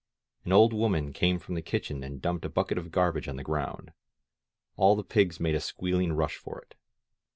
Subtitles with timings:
[0.45, 3.43] An old woman came from the kitchen and dumped a bucket of garbage on the
[3.43, 3.91] ground;
[4.75, 6.73] all the pigs made a squealing rush for it.